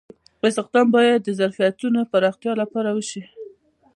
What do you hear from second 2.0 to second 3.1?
د پراختیا لپاره